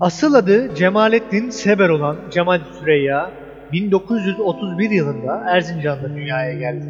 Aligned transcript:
Asıl 0.00 0.34
adı 0.34 0.74
Cemalettin 0.74 1.50
Seber 1.50 1.88
olan 1.88 2.16
Cemal 2.30 2.60
Süreyya 2.80 3.30
1931 3.72 4.90
yılında 4.90 5.42
Erzincan'da 5.46 6.14
dünyaya 6.16 6.52
geldi. 6.52 6.86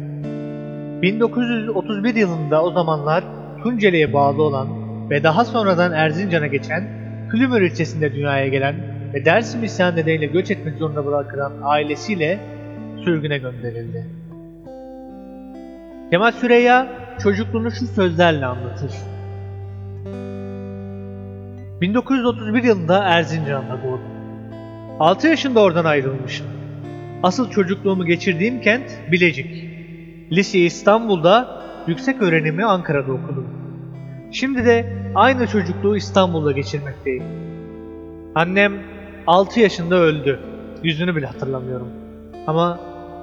1931 1.01 2.15
yılında 2.15 2.63
o 2.63 2.71
zamanlar 2.71 3.23
Tunceli'ye 3.63 4.13
bağlı 4.13 4.43
olan 4.43 4.67
ve 5.09 5.23
daha 5.23 5.45
sonradan 5.45 5.91
Erzincan'a 5.91 6.47
geçen 6.47 7.01
Külümür 7.31 7.61
ilçesinde 7.61 8.13
dünyaya 8.13 8.47
gelen 8.47 8.75
ve 9.13 9.25
Dersim 9.25 9.63
isyan 9.63 9.95
nedeniyle 9.95 10.25
göç 10.25 10.51
etmek 10.51 10.77
zorunda 10.77 11.05
bırakılan 11.05 11.53
ailesiyle 11.63 12.39
sürgüne 13.03 13.37
gönderildi. 13.37 14.05
Cemal 16.11 16.31
Süreyya 16.31 16.87
çocukluğunu 17.23 17.71
şu 17.71 17.87
sözlerle 17.87 18.45
anlatır. 18.45 18.91
1931 21.81 22.63
yılında 22.63 23.03
Erzincan'da 23.03 23.83
doğdum. 23.83 24.01
6 24.99 25.27
yaşında 25.27 25.59
oradan 25.61 25.85
ayrılmışım. 25.85 26.47
Asıl 27.23 27.49
çocukluğumu 27.49 28.05
geçirdiğim 28.05 28.61
kent 28.61 28.83
Bilecik. 29.11 29.65
Liseyi 30.31 30.65
İstanbul'da, 30.65 31.61
yüksek 31.87 32.21
öğrenimi 32.21 32.65
Ankara'da 32.65 33.11
okudum. 33.11 33.47
Şimdi 34.31 34.65
de 34.65 34.93
aynı 35.15 35.47
çocukluğu 35.47 35.97
İstanbul'da 35.97 36.51
geçirmekteyim. 36.51 37.23
Annem 38.35 38.73
6 39.27 39.59
yaşında 39.59 39.95
öldü. 39.95 40.39
Yüzünü 40.83 41.15
bile 41.15 41.25
hatırlamıyorum. 41.25 41.87
Ama 42.47 42.79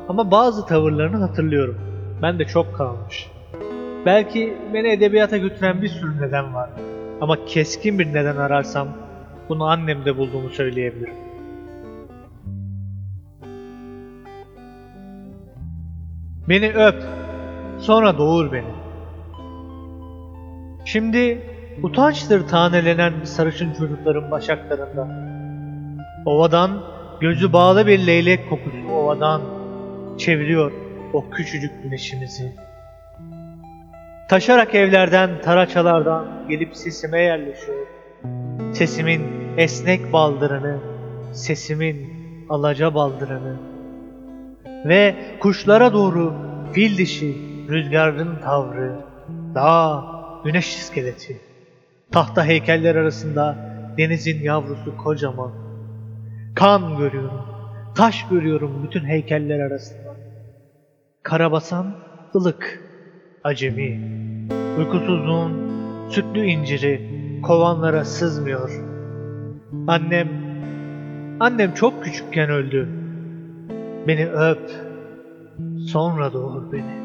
ama 0.09 0.31
bazı 0.31 0.67
tavırlarını 0.67 1.17
hatırlıyorum. 1.17 1.79
Ben 2.23 2.39
de 2.39 2.45
çok 2.45 2.75
kalmış. 2.75 3.31
Belki 4.07 4.59
beni 4.75 4.89
edebiyata 4.89 5.37
götüren 5.37 5.83
bir 5.83 5.89
sürü 5.89 6.21
neden 6.21 6.55
var. 6.55 6.71
Ama 7.21 7.45
keskin 7.45 7.99
bir 7.99 8.07
neden 8.07 8.37
ararsam 8.37 8.89
bunu 9.49 9.65
annemde 9.65 10.19
bulduğumu 10.19 10.51
söyleyebilirim. 10.51 11.15
Beni 16.49 16.73
öp, 16.73 17.03
sonra 17.79 18.19
doğur 18.19 18.53
beni. 18.53 18.73
Şimdi 20.85 21.43
utançtır 21.83 22.49
tanelenen 22.49 23.13
sarışın 23.25 23.73
çocukların 23.73 24.31
başaklarında. 24.31 25.09
Ovadan, 26.27 26.83
gözü 27.21 27.53
bağlı 27.53 27.87
bir 27.87 28.07
leylek 28.07 28.51
kokusu 28.51 28.89
ovadan 28.93 29.43
çeviriyor 30.19 30.73
o 31.13 31.31
küçücük 31.31 31.83
güneşimizi. 31.83 32.68
Taşarak 34.29 34.75
evlerden, 34.75 35.43
taraçalardan 35.43 36.27
gelip 36.49 36.77
sesime 36.77 37.23
yerleşiyor. 37.23 37.87
Sesimin 38.73 39.23
esnek 39.57 40.13
baldırını, 40.13 40.79
sesimin 41.33 42.15
alaca 42.49 42.95
baldırını. 42.95 43.57
Ve 44.85 45.15
kuşlara 45.41 45.93
doğru 45.93 46.35
fil 46.73 46.99
dişi, 46.99 47.37
rüzgarın 47.69 48.39
tavrı, 48.41 49.01
dağ, 49.55 50.05
güneş 50.45 50.77
iskeleti. 50.77 51.41
Tahta 52.13 52.45
heykeller 52.45 52.95
arasında 52.95 53.57
denizin 53.99 54.43
yavrusu 54.43 54.97
kocaman. 54.97 55.53
Kan 56.55 56.97
görüyorum, 56.99 57.45
taş 57.95 58.29
görüyorum 58.31 58.83
bütün 58.87 59.05
heykeller 59.05 59.61
arasında. 59.61 60.15
Karabasan 61.23 61.95
ılık, 62.35 62.88
acemi. 63.45 64.01
Uykusuzluğun 64.79 65.71
sütlü 66.11 66.45
inciri 66.45 67.01
kovanlara 67.43 68.05
sızmıyor. 68.05 68.71
Annem, 69.87 70.29
annem 71.41 71.75
çok 71.75 72.05
küçükken 72.05 72.51
öldü. 72.51 72.89
Beni 74.07 74.27
öp, 74.27 74.71
sonra 75.87 76.33
doğur 76.33 76.73
beni. 76.73 76.99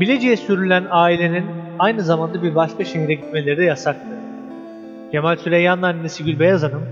Bilecik'e 0.00 0.36
sürülen 0.36 0.84
ailenin 0.90 1.44
aynı 1.78 2.02
zamanda 2.02 2.42
bir 2.42 2.54
başka 2.54 2.84
şehre 2.84 3.14
gitmeleri 3.14 3.58
de 3.58 3.64
yasaktı. 3.64 4.08
Cemal 5.12 5.36
Süreyya'nın 5.36 5.82
annesi 5.82 6.24
Gülbeyaz 6.24 6.62
Hanım 6.62 6.82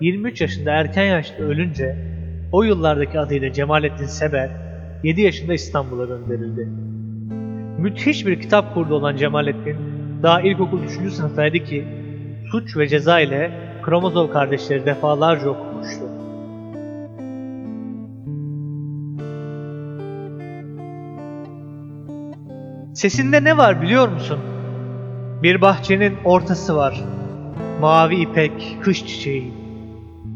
23 0.00 0.40
yaşında 0.40 0.72
erken 0.72 1.04
yaşta 1.04 1.42
ölünce 1.42 2.09
o 2.52 2.62
yıllardaki 2.62 3.20
adıyla 3.20 3.52
Cemalettin 3.52 4.06
Seber 4.06 4.50
7 5.02 5.20
yaşında 5.20 5.54
İstanbul'a 5.54 6.04
gönderildi. 6.04 6.68
Müthiş 7.78 8.26
bir 8.26 8.40
kitap 8.40 8.74
kurdu 8.74 8.94
olan 8.94 9.16
Cemalettin 9.16 9.76
daha 10.22 10.40
ilkokul 10.40 10.78
3. 10.82 11.12
sınıftaydı 11.12 11.58
ki 11.58 11.84
Suç 12.50 12.76
ve 12.76 12.88
Ceza 12.88 13.20
ile 13.20 13.50
Kromozov 13.82 14.30
kardeşleri 14.30 14.86
defalarca 14.86 15.48
okumuştu. 15.48 16.04
Sesinde 22.94 23.44
ne 23.44 23.56
var 23.56 23.82
biliyor 23.82 24.08
musun? 24.08 24.38
Bir 25.42 25.60
bahçenin 25.60 26.14
ortası 26.24 26.76
var. 26.76 27.04
Mavi 27.80 28.14
ipek, 28.14 28.78
kış 28.82 29.06
çiçeği. 29.06 29.52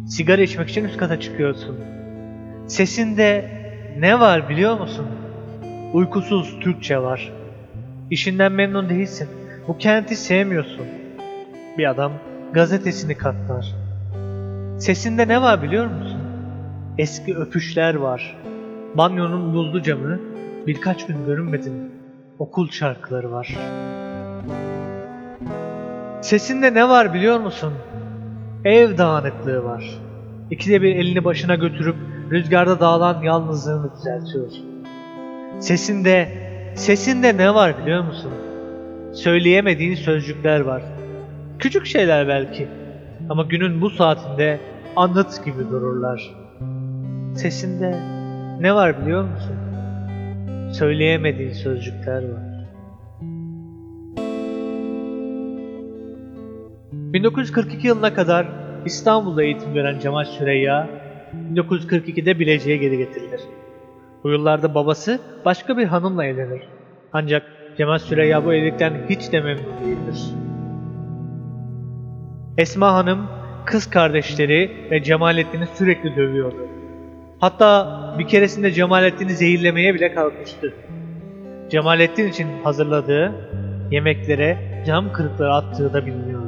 Sigara 0.08 0.42
içmek 0.42 0.68
için 0.68 0.84
üst 0.84 0.96
kata 0.96 1.20
çıkıyorsun. 1.20 1.93
Sesinde 2.66 3.50
ne 3.98 4.20
var 4.20 4.48
biliyor 4.48 4.80
musun? 4.80 5.06
Uykusuz 5.92 6.60
Türkçe 6.60 6.98
var. 6.98 7.32
İşinden 8.10 8.52
memnun 8.52 8.88
değilsin. 8.88 9.28
Bu 9.68 9.78
kenti 9.78 10.16
sevmiyorsun. 10.16 10.86
Bir 11.78 11.90
adam 11.90 12.12
gazetesini 12.52 13.14
katlar. 13.14 13.74
Sesinde 14.78 15.28
ne 15.28 15.42
var 15.42 15.62
biliyor 15.62 15.86
musun? 15.86 16.20
Eski 16.98 17.36
öpüşler 17.36 17.94
var. 17.94 18.36
Banyonun 18.94 19.54
buzlu 19.54 19.82
camı 19.82 20.20
birkaç 20.66 21.06
gün 21.06 21.26
görünmedin. 21.26 21.90
Okul 22.38 22.70
şarkıları 22.70 23.32
var. 23.32 23.56
Sesinde 26.22 26.74
ne 26.74 26.88
var 26.88 27.14
biliyor 27.14 27.40
musun? 27.40 27.72
Ev 28.64 28.98
dağınıklığı 28.98 29.64
var. 29.64 29.84
İkide 30.50 30.82
bir 30.82 30.96
elini 30.96 31.24
başına 31.24 31.54
götürüp 31.54 31.96
rüzgarda 32.30 32.80
dağılan 32.80 33.22
yalnızlığını 33.22 33.90
düzeltiyor. 33.96 34.50
Sesinde, 35.58 36.28
sesinde 36.74 37.36
ne 37.36 37.54
var 37.54 37.82
biliyor 37.82 38.04
musun? 38.04 38.32
Söyleyemediğin 39.12 39.94
sözcükler 39.94 40.60
var. 40.60 40.82
Küçük 41.58 41.86
şeyler 41.86 42.28
belki. 42.28 42.68
Ama 43.30 43.42
günün 43.42 43.80
bu 43.80 43.90
saatinde 43.90 44.60
anıt 44.96 45.44
gibi 45.44 45.70
dururlar. 45.70 46.34
Sesinde 47.34 48.00
ne 48.60 48.74
var 48.74 49.02
biliyor 49.02 49.24
musun? 49.24 49.56
Söyleyemediğin 50.72 51.52
sözcükler 51.52 52.22
var. 52.22 52.54
1942 56.92 57.86
yılına 57.86 58.14
kadar 58.14 58.46
İstanbul'da 58.84 59.42
eğitim 59.42 59.74
gören 59.74 59.98
Cemal 59.98 60.24
Süreyya, 60.24 60.88
1942'de 61.54 62.38
Bilecik'e 62.38 62.76
geri 62.76 62.98
getirilir. 62.98 63.40
Bu 64.24 64.30
yıllarda 64.30 64.74
babası 64.74 65.20
başka 65.44 65.76
bir 65.78 65.84
hanımla 65.84 66.24
evlenir. 66.24 66.62
Ancak 67.12 67.42
Cemal 67.76 67.98
Süreyya 67.98 68.44
bu 68.44 68.54
evlilikten 68.54 68.92
hiç 69.08 69.32
de 69.32 69.40
memnun 69.40 69.64
değildir. 69.84 70.20
Esma 72.58 72.94
Hanım, 72.94 73.26
kız 73.66 73.90
kardeşleri 73.90 74.70
ve 74.90 75.02
Cemalettin'i 75.02 75.66
sürekli 75.66 76.16
dövüyordu. 76.16 76.68
Hatta 77.40 78.00
bir 78.18 78.28
keresinde 78.28 78.72
Cemalettin'i 78.72 79.32
zehirlemeye 79.32 79.94
bile 79.94 80.14
kalkmıştı. 80.14 80.74
Cemalettin 81.70 82.28
için 82.28 82.48
hazırladığı 82.64 83.32
yemeklere 83.90 84.82
cam 84.86 85.12
kırıkları 85.12 85.54
attığı 85.54 85.92
da 85.92 86.06
biliniyordu. 86.06 86.43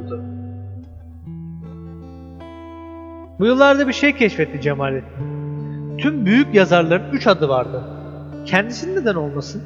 Bu 3.39 3.45
yıllarda 3.45 3.87
bir 3.87 3.93
şey 3.93 4.15
keşfetti 4.15 4.61
Cemalettin. 4.61 5.97
Tüm 5.97 6.25
büyük 6.25 6.53
yazarların 6.53 7.11
üç 7.11 7.27
adı 7.27 7.49
vardı. 7.49 7.83
Kendisinin 8.45 8.95
neden 9.01 9.15
olmasın? 9.15 9.63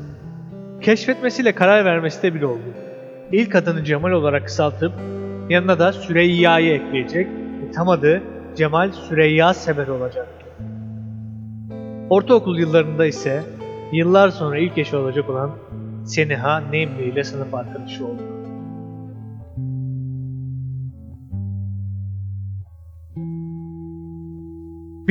Keşfetmesiyle 0.81 1.51
karar 1.51 1.85
vermesi 1.85 2.23
de 2.23 2.35
bir 2.35 2.41
oldu. 2.41 2.73
İlk 3.31 3.55
adını 3.55 3.83
Cemal 3.83 4.11
olarak 4.11 4.45
kısaltıp 4.45 4.93
yanına 5.49 5.79
da 5.79 5.93
Süreyya'yı 5.93 6.73
ekleyecek 6.73 7.27
ve 7.27 7.71
tam 7.71 7.89
adı 7.89 8.21
Cemal 8.55 8.91
Süreyya 8.91 9.53
Sever 9.53 9.87
olacak. 9.87 10.27
Ortaokul 12.09 12.59
yıllarında 12.59 13.05
ise 13.05 13.43
yıllar 13.91 14.29
sonra 14.29 14.57
ilk 14.57 14.77
eşi 14.77 14.95
olacak 14.95 15.29
olan 15.29 15.51
Seniha 16.05 16.59
Nemli 16.59 17.03
ile 17.03 17.23
sınıf 17.23 17.53
arkadaşı 17.53 18.05
oldu. 18.05 18.40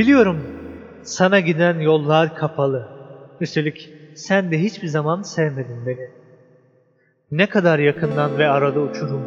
Biliyorum 0.01 0.41
sana 1.03 1.41
giden 1.41 1.81
yollar 1.81 2.37
kapalı. 2.37 2.89
Üstelik 3.41 3.91
sen 4.15 4.51
de 4.51 4.63
hiçbir 4.63 4.89
zaman 4.89 5.23
sevmedin 5.23 5.87
beni. 5.87 6.09
Ne 7.31 7.47
kadar 7.47 7.79
yakından 7.79 8.39
ve 8.39 8.49
arada 8.49 8.81
uçurum. 8.81 9.23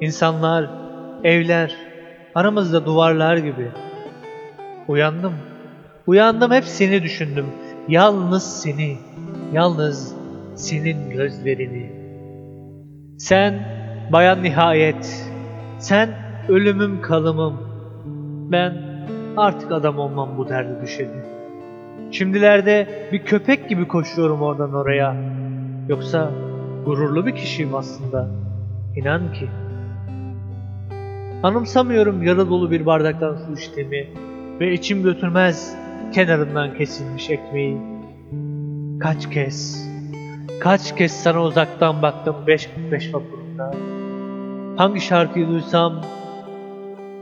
İnsanlar, 0.00 0.70
evler, 1.24 1.76
aramızda 2.34 2.86
duvarlar 2.86 3.36
gibi. 3.36 3.70
Uyandım. 4.88 5.34
Uyandım 6.06 6.52
hep 6.52 6.64
seni 6.64 7.02
düşündüm. 7.02 7.46
Yalnız 7.88 8.62
seni. 8.62 8.98
Yalnız 9.52 10.14
senin 10.56 11.10
gözlerini. 11.10 11.92
Sen 13.18 13.68
bayan 14.12 14.42
nihayet. 14.42 15.30
Sen 15.78 16.10
ölümüm 16.48 17.02
kalımım. 17.02 17.60
Ben 18.52 18.85
artık 19.36 19.72
adam 19.72 19.98
olmam 19.98 20.38
bu 20.38 20.48
derdi 20.48 20.82
düşedi. 20.82 21.24
Şimdilerde 22.10 23.08
bir 23.12 23.24
köpek 23.24 23.68
gibi 23.68 23.88
koşuyorum 23.88 24.42
oradan 24.42 24.74
oraya. 24.74 25.16
Yoksa 25.88 26.30
gururlu 26.84 27.26
bir 27.26 27.34
kişiyim 27.34 27.74
aslında. 27.74 28.28
İnan 28.96 29.32
ki. 29.32 29.48
Anımsamıyorum 31.42 32.22
yarı 32.22 32.50
dolu 32.50 32.70
bir 32.70 32.86
bardaktan 32.86 33.36
su 33.36 33.52
içtiğimi 33.52 34.08
ve 34.60 34.72
içim 34.72 35.02
götürmez 35.02 35.76
kenarından 36.12 36.74
kesilmiş 36.74 37.30
ekmeği. 37.30 37.78
Kaç 39.00 39.30
kez, 39.30 39.88
kaç 40.60 40.96
kez 40.96 41.12
sana 41.12 41.42
uzaktan 41.42 42.02
baktım 42.02 42.36
5.45 42.46 43.12
vapurunda. 43.12 43.74
Hangi 44.76 45.00
şarkıyı 45.00 45.48
duysam 45.48 46.02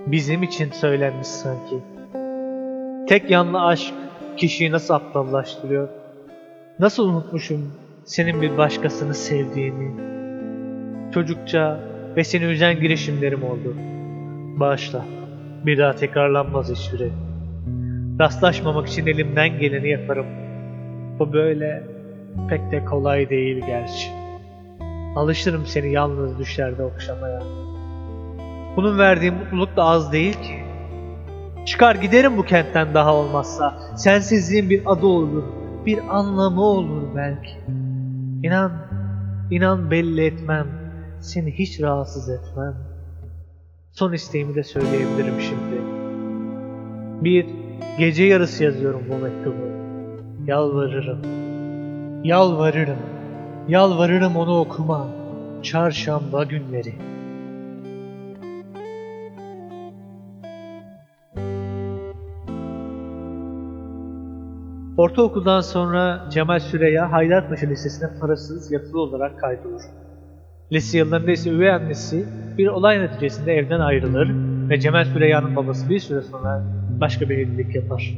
bizim 0.07 0.43
için 0.43 0.71
söylenmiş 0.71 1.27
sanki. 1.27 1.94
Tek 3.09 3.31
yanlı 3.31 3.63
aşk 3.63 3.95
kişiyi 4.37 4.73
nasıl 4.73 4.95
aptallaştırıyor? 4.95 5.89
Nasıl 6.79 7.09
unutmuşum 7.09 7.73
senin 8.05 8.43
bir 8.43 8.59
başkasını 8.59 9.15
sevdiğini? 9.15 9.93
Çocukça 11.15 11.81
ve 12.17 12.25
seni 12.25 12.45
üzen 12.45 12.81
girişimlerim 12.81 13.43
oldu. 13.43 13.75
Bağışla. 14.61 15.05
Bir 15.67 15.79
daha 15.79 15.95
tekrarlanmaz 15.95 16.71
hiçbiri. 16.71 17.11
Rastlaşmamak 18.21 18.89
için 18.89 19.07
elimden 19.07 19.59
geleni 19.59 19.89
yaparım. 19.89 20.27
Bu 21.19 21.33
böyle 21.33 21.83
pek 22.51 22.71
de 22.71 22.85
kolay 22.85 23.31
değil 23.31 23.65
gerçi. 23.67 24.09
Alışırım 25.17 25.67
seni 25.67 25.93
yalnız 25.93 26.39
düşlerde 26.39 26.83
okşamaya. 26.83 27.43
Bunun 28.77 28.99
verdiği 28.99 29.31
mutluluk 29.31 29.77
da 29.77 29.85
az 29.85 30.13
değil 30.13 30.35
ki. 30.35 30.64
Çıkar 31.65 31.95
giderim 31.95 32.37
bu 32.37 32.43
kentten 32.45 32.95
daha 32.95 33.15
olmazsa. 33.15 33.79
Sensizliğin 33.97 34.71
bir 34.71 34.83
adı 34.87 35.07
olur, 35.07 35.43
bir 35.87 35.99
anlamı 36.19 36.63
olur 36.63 37.17
belki. 37.17 37.57
İnan, 38.43 38.73
inan 39.51 39.91
belli 39.91 40.25
etmem, 40.25 40.67
seni 41.21 41.51
hiç 41.59 41.81
rahatsız 41.81 42.29
etmem. 42.29 42.75
Son 43.93 44.13
isteğimi 44.13 44.55
de 44.55 44.63
söyleyebilirim 44.63 45.41
şimdi. 45.41 45.83
Bir 47.25 47.47
gece 47.99 48.25
yarısı 48.25 48.65
yazıyorum 48.65 49.03
bu 49.09 49.15
mektubu. 49.15 49.65
Yalvarırım, 50.47 51.21
yalvarırım, 52.25 52.99
yalvarırım 53.69 54.37
onu 54.37 54.61
okuma. 54.61 55.07
Çarşamba 55.63 56.45
günleri. 56.45 56.95
Ortaokuldan 64.97 65.61
sonra 65.61 66.27
Cemal 66.31 66.61
Süreya 66.61 67.13
Haydarpaşa 67.13 67.67
Lisesi'ne 67.67 68.09
parasız 68.21 68.73
yatılı 68.73 69.01
olarak 69.01 69.41
kaydolur. 69.41 69.81
Lise 70.73 70.99
yıllarında 70.99 71.31
ise 71.31 71.51
üvey 71.51 71.71
annesi 71.71 72.27
bir 72.59 72.67
olay 72.67 73.01
neticesinde 73.01 73.53
evden 73.53 73.81
ayrılır 73.81 74.31
ve 74.71 74.81
Cemal 74.81 75.05
Süreyya'nın 75.05 75.57
babası 75.57 75.91
bir 75.91 75.99
süre 75.99 76.23
sonra 76.23 76.65
başka 77.01 77.29
bir 77.29 77.39
evlilik 77.39 77.75
yapar. 77.75 78.15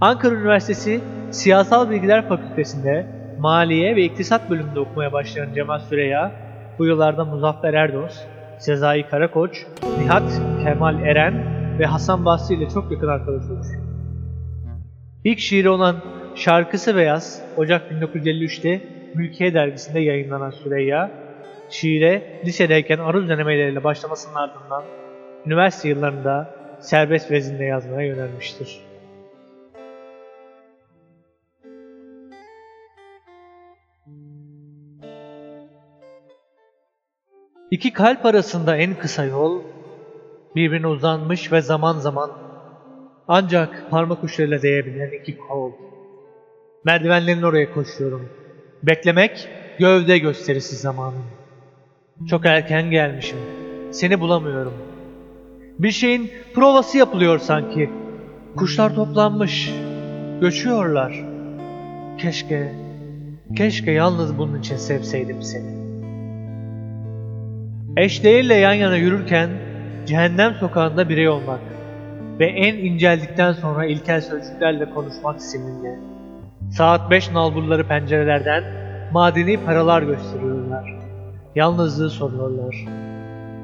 Ankara 0.00 0.34
Üniversitesi 0.34 1.00
Siyasal 1.30 1.90
Bilgiler 1.90 2.28
Fakültesi'nde 2.28 3.06
Maliye 3.38 3.96
ve 3.96 4.04
İktisat 4.04 4.50
bölümünde 4.50 4.80
okumaya 4.80 5.12
başlayan 5.12 5.54
Cemal 5.54 5.78
Süreya, 5.78 6.32
bu 6.78 6.86
yıllarda 6.86 7.24
Muzaffer 7.24 7.74
Erdoğan, 7.74 8.10
Sezai 8.58 9.08
Karakoç, 9.08 9.66
Nihat 9.98 10.40
Kemal 10.64 11.02
Eren 11.02 11.34
ve 11.78 11.84
Hasan 11.84 12.24
Basri 12.24 12.54
ile 12.54 12.68
çok 12.68 12.92
yakın 12.92 13.08
arkadaş 13.08 13.44
olur. 13.50 13.83
İlk 15.24 15.38
şiiri 15.38 15.68
olan 15.68 15.96
Şarkısı 16.34 16.96
Beyaz, 16.96 17.42
Ocak 17.56 17.90
1953'te 17.90 18.80
Mülkiye 19.14 19.54
dergisinde 19.54 20.00
yayınlanan 20.00 20.50
Süreyya, 20.50 21.10
şiire 21.70 22.40
lisedeyken 22.44 22.98
aruz 22.98 23.28
denemeleriyle 23.28 23.84
başlamasının 23.84 24.34
ardından 24.34 24.84
üniversite 25.46 25.88
yıllarında 25.88 26.50
serbest 26.80 27.30
vezinde 27.30 27.64
yazmaya 27.64 28.08
yönelmiştir. 28.08 28.80
İki 37.70 37.92
kalp 37.92 38.26
arasında 38.26 38.76
en 38.76 38.94
kısa 38.94 39.24
yol, 39.24 39.62
birbirine 40.56 40.86
uzanmış 40.86 41.52
ve 41.52 41.60
zaman 41.60 41.98
zaman 41.98 42.43
ancak 43.28 43.90
parmak 43.90 44.24
uçlarıyla 44.24 44.62
değebilen 44.62 45.10
iki 45.10 45.38
kol. 45.38 45.72
Merdivenlerin 46.84 47.42
oraya 47.42 47.72
koşuyorum. 47.74 48.28
Beklemek 48.82 49.48
gövde 49.78 50.18
gösterisi 50.18 50.76
zamanım. 50.76 51.24
Çok 52.30 52.46
erken 52.46 52.90
gelmişim. 52.90 53.38
Seni 53.90 54.20
bulamıyorum. 54.20 54.74
Bir 55.78 55.90
şeyin 55.90 56.30
provası 56.54 56.98
yapılıyor 56.98 57.38
sanki. 57.38 57.90
Kuşlar 58.56 58.94
toplanmış. 58.94 59.72
Göçüyorlar. 60.40 61.24
Keşke, 62.18 62.72
keşke 63.56 63.90
yalnız 63.90 64.38
bunun 64.38 64.60
için 64.60 64.76
sevseydim 64.76 65.42
seni. 65.42 65.74
Eşdeğirle 67.96 68.54
yan 68.54 68.72
yana 68.72 68.96
yürürken 68.96 69.50
cehennem 70.06 70.54
sokağında 70.54 71.08
birey 71.08 71.28
olmak 71.28 71.60
ve 72.38 72.46
en 72.46 72.74
inceldikten 72.74 73.52
sonra 73.52 73.86
ilkel 73.86 74.20
sözcüklerle 74.20 74.90
konuşmak 74.90 75.42
sizinle. 75.42 75.98
Saat 76.70 77.10
5 77.10 77.32
nalburları 77.32 77.88
pencerelerden 77.88 78.64
madeni 79.12 79.56
paralar 79.56 80.02
gösteriyorlar. 80.02 80.94
Yalnızlığı 81.54 82.10
soruyorlar. 82.10 82.84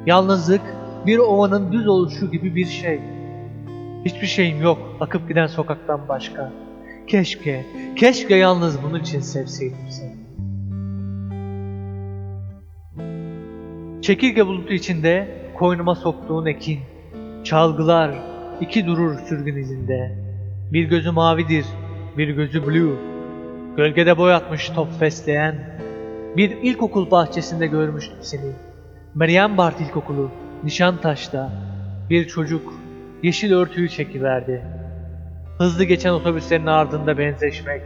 Yalnızlık 0.06 0.62
bir 1.06 1.18
ovanın 1.18 1.72
düz 1.72 1.88
oluşu 1.88 2.30
gibi 2.30 2.54
bir 2.54 2.66
şey. 2.66 3.00
Hiçbir 4.04 4.26
şeyim 4.26 4.62
yok 4.62 4.78
akıp 5.00 5.28
giden 5.28 5.46
sokaktan 5.46 6.08
başka. 6.08 6.52
Keşke, 7.06 7.66
keşke 7.96 8.36
yalnız 8.36 8.82
bunun 8.82 9.00
için 9.00 9.20
sevseydim 9.20 9.90
seni. 9.90 10.20
Çekirge 14.02 14.46
bulutu 14.46 14.72
içinde 14.72 15.28
koynuma 15.54 15.94
soktuğun 15.94 16.46
ekin, 16.46 16.78
çalgılar, 17.44 18.29
iki 18.60 18.86
durur 18.86 19.18
sürgün 19.18 19.56
izinde. 19.56 20.18
Bir 20.72 20.84
gözü 20.84 21.10
mavidir, 21.10 21.64
bir 22.18 22.28
gözü 22.28 22.66
blue. 22.66 22.96
Gölgede 23.76 24.18
boyatmış 24.18 24.68
top 24.68 24.98
fesleğen. 24.98 25.80
Bir 26.36 26.50
ilkokul 26.50 27.10
bahçesinde 27.10 27.66
görmüştüm 27.66 28.18
seni. 28.20 28.52
Meryem 29.14 29.56
Bart 29.56 29.80
İlkokulu, 29.80 30.30
Nişantaş'ta. 30.64 31.52
Bir 32.10 32.28
çocuk 32.28 32.74
yeşil 33.22 33.52
örtüyü 33.52 33.88
çekiverdi. 33.88 34.62
Hızlı 35.58 35.84
geçen 35.84 36.10
otobüslerin 36.10 36.66
ardında 36.66 37.18
benzeşmek. 37.18 37.82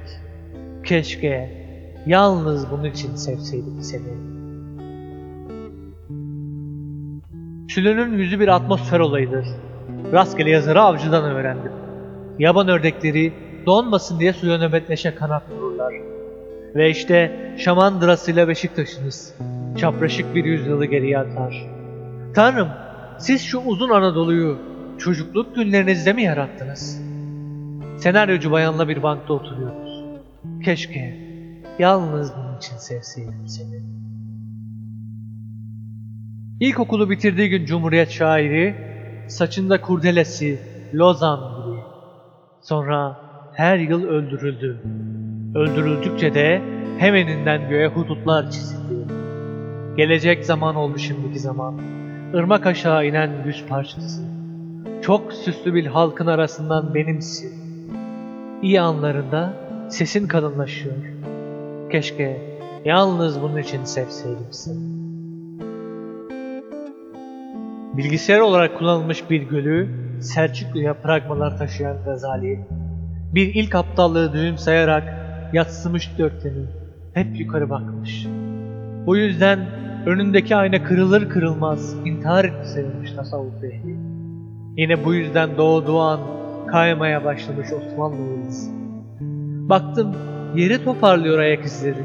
Keşke 0.85 1.51
yalnız 2.07 2.71
bunun 2.71 2.85
için 2.85 3.15
sevseydim 3.15 3.83
seni. 3.83 4.35
Sülünün 7.69 8.19
yüzü 8.19 8.41
bir 8.41 8.49
atmosfer 8.49 9.01
olayıdır. 9.01 9.47
Rastgele 10.13 10.51
yazarı 10.51 10.81
avcıdan 10.81 11.25
öğrendim. 11.25 11.73
Yaban 12.39 12.69
ördekleri 12.69 13.33
donmasın 13.67 14.21
diye 14.21 14.33
suya 14.33 14.59
nöbetleşe 14.59 15.15
kanat 15.15 15.43
vururlar. 15.51 15.95
Ve 16.75 16.91
işte 16.91 17.33
Şamandıra'sıyla 17.59 18.49
Beşiktaş'ınız 18.49 19.35
çapraşık 19.79 20.35
bir 20.35 20.45
yüzyılı 20.45 20.87
geriye 20.87 21.19
atar. 21.19 21.67
Tanrım, 22.35 22.69
siz 23.19 23.43
şu 23.43 23.59
uzun 23.59 23.91
Anadolu'yu 23.91 24.59
çocukluk 24.99 25.55
günlerinizde 25.55 26.13
mi 26.13 26.23
yarattınız? 26.23 27.01
Senaryocu 27.99 28.51
bayanla 28.51 28.89
bir 28.89 29.03
bankta 29.03 29.33
oturuyoruz. 29.33 30.05
Keşke 30.65 31.19
yalnız 31.79 32.33
bunun 32.37 32.57
için 32.57 32.77
sevseydim 32.77 33.49
seni. 33.49 33.81
İlkokulu 36.61 37.11
bitirdiği 37.11 37.49
gün 37.49 37.67
Cumhuriyet 37.67 38.11
şairi, 38.11 38.75
saçında 39.29 39.81
kurdelesi, 39.81 40.61
Lozan 40.95 41.39
gibi. 41.39 41.81
Sonra 42.61 43.17
her 43.53 43.79
yıl 43.79 44.09
öldürüldü. 44.09 44.83
Öldürüldükçe 45.55 46.35
de 46.35 46.63
hemeninden 46.99 47.69
göğe 47.69 47.89
hudutlar 47.89 48.51
çizildi. 48.51 49.15
Gelecek 49.97 50.45
zaman 50.45 50.77
oldu 50.77 50.99
şimdiki 50.99 51.39
zaman. 51.39 51.81
Irmak 52.35 52.67
aşağı 52.67 53.07
inen 53.07 53.31
güç 53.45 53.69
parçası. 53.69 54.23
Çok 55.03 55.33
süslü 55.33 55.75
bir 55.75 55.87
halkın 55.87 56.27
arasından 56.27 56.95
benimsin. 56.95 57.53
İyi 58.63 58.81
anlarında 58.81 59.55
sesin 59.91 60.27
kalınlaşıyor. 60.27 60.97
Keşke 61.91 62.59
yalnız 62.85 63.43
bunun 63.43 63.57
için 63.57 63.85
sevseydim 63.85 64.47
seni. 64.51 65.04
Bilgisayar 67.97 68.41
olarak 68.41 68.79
kullanılmış 68.79 69.31
bir 69.31 69.43
gölü 69.43 69.89
Selçuklu'ya 70.21 70.95
pragmalar 70.95 71.59
taşıyan 71.59 71.97
Gazali, 72.05 72.61
bir 73.35 73.55
ilk 73.55 73.75
aptallığı 73.75 74.33
düğüm 74.33 74.59
sayarak 74.59 75.05
yatsımış 75.53 76.19
dörtleni 76.19 76.67
hep 77.15 77.41
yukarı 77.41 77.71
bakmış. 77.71 78.27
Bu 79.07 79.17
yüzden 79.17 79.67
önündeki 80.07 80.57
ayna 80.57 80.85
kırılır 80.85 81.29
kırılmaz 81.29 81.95
intihar 82.07 82.45
etti 82.45 82.69
sayılmış 82.69 83.13
tasavvuf 83.13 83.65
ehli. 83.65 83.97
Yine 84.77 85.05
bu 85.05 85.15
yüzden 85.15 85.57
doğduğu 85.57 86.01
an 86.01 86.21
kaymaya 86.67 87.25
başlamış 87.25 87.69
Osmanlı 87.73 88.17
yıldızı. 88.17 88.71
Baktım 89.69 90.15
yeri 90.55 90.85
toparlıyor 90.85 91.39
ayak 91.39 91.65
izleri. 91.65 92.05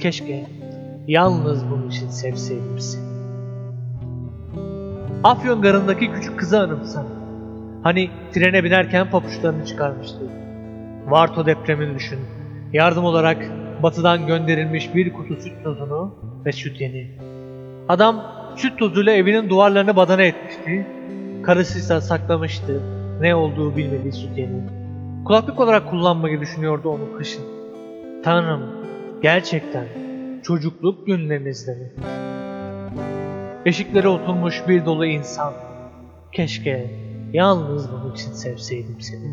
Keşke 0.00 0.46
yalnız 1.06 1.70
bunun 1.70 1.88
için 1.88 2.08
sevseydim 2.08 2.78
seni. 2.78 3.11
Afyon 5.24 5.62
garındaki 5.62 6.12
küçük 6.12 6.38
kızı 6.38 6.60
anımsan. 6.60 7.06
Hani 7.82 8.10
trene 8.32 8.64
binerken 8.64 9.10
papuçlarını 9.10 9.66
çıkarmıştı. 9.66 10.18
Varto 11.06 11.46
depremini 11.46 11.94
düşün. 11.94 12.18
Yardım 12.72 13.04
olarak 13.04 13.36
batıdan 13.82 14.26
gönderilmiş 14.26 14.94
bir 14.94 15.12
kutu 15.12 15.36
süt 15.36 15.64
tozunu 15.64 16.14
ve 16.46 16.52
süt 16.52 16.80
yeni. 16.80 17.10
Adam 17.88 18.22
süt 18.56 18.78
tozuyla 18.78 19.12
evinin 19.12 19.50
duvarlarını 19.50 19.96
badana 19.96 20.22
etmişti. 20.22 20.86
Karısı 21.42 21.78
ise 21.78 22.00
saklamıştı. 22.00 22.82
Ne 23.20 23.34
olduğu 23.34 23.76
bilmediği 23.76 24.12
süt 24.12 24.38
yeni. 24.38 24.62
Kulaklık 25.24 25.60
olarak 25.60 25.90
kullanmayı 25.90 26.40
düşünüyordu 26.40 26.88
onu 26.88 27.18
kışın. 27.18 27.44
Tanrım, 28.24 28.62
gerçekten 29.22 29.84
çocukluk 30.42 31.06
günlerinizde 31.06 31.74
mi? 31.74 31.92
Beşiklere 33.66 34.08
oturmuş 34.08 34.62
bir 34.68 34.84
dolu 34.84 35.06
insan. 35.06 35.52
Keşke 36.32 36.90
yalnız 37.32 37.92
bunun 37.92 38.14
için 38.14 38.32
sevseydim 38.32 39.00
seni. 39.00 39.32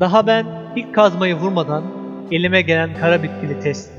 Daha 0.00 0.26
ben 0.26 0.46
ilk 0.76 0.94
kazmayı 0.94 1.34
vurmadan 1.34 1.84
elime 2.30 2.62
gelen 2.62 2.94
kara 2.94 3.22
bitkili 3.22 3.60
test. 3.60 3.90